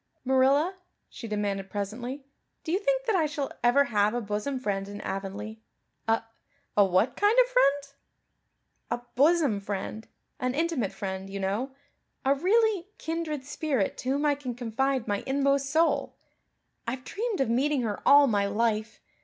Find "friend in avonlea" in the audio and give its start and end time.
4.59-5.61